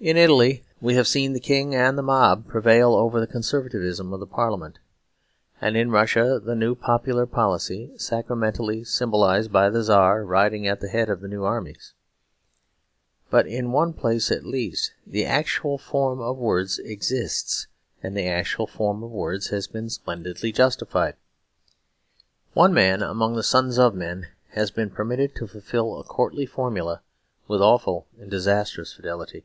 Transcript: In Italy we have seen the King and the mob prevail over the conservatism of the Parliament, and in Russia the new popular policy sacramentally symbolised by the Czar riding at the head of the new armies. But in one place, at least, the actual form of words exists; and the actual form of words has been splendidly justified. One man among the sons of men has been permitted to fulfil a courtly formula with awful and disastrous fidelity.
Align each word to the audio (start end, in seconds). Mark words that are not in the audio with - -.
In 0.00 0.16
Italy 0.16 0.64
we 0.80 0.94
have 0.96 1.06
seen 1.06 1.34
the 1.34 1.40
King 1.40 1.72
and 1.72 1.96
the 1.96 2.02
mob 2.02 2.48
prevail 2.48 2.94
over 2.96 3.20
the 3.20 3.28
conservatism 3.28 4.12
of 4.12 4.18
the 4.18 4.26
Parliament, 4.26 4.80
and 5.60 5.76
in 5.76 5.88
Russia 5.92 6.40
the 6.44 6.56
new 6.56 6.74
popular 6.74 7.26
policy 7.26 7.92
sacramentally 7.96 8.82
symbolised 8.82 9.52
by 9.52 9.70
the 9.70 9.84
Czar 9.84 10.24
riding 10.24 10.66
at 10.66 10.80
the 10.80 10.88
head 10.88 11.08
of 11.08 11.20
the 11.20 11.28
new 11.28 11.44
armies. 11.44 11.94
But 13.30 13.46
in 13.46 13.70
one 13.70 13.92
place, 13.92 14.32
at 14.32 14.44
least, 14.44 14.92
the 15.06 15.24
actual 15.24 15.78
form 15.78 16.20
of 16.20 16.38
words 16.38 16.80
exists; 16.80 17.68
and 18.02 18.16
the 18.16 18.26
actual 18.26 18.66
form 18.66 19.04
of 19.04 19.12
words 19.12 19.46
has 19.50 19.68
been 19.68 19.88
splendidly 19.88 20.50
justified. 20.50 21.14
One 22.52 22.74
man 22.74 23.00
among 23.00 23.36
the 23.36 23.44
sons 23.44 23.78
of 23.78 23.94
men 23.94 24.26
has 24.50 24.72
been 24.72 24.90
permitted 24.90 25.36
to 25.36 25.46
fulfil 25.46 26.00
a 26.00 26.04
courtly 26.04 26.46
formula 26.46 27.00
with 27.46 27.62
awful 27.62 28.08
and 28.20 28.28
disastrous 28.28 28.92
fidelity. 28.92 29.44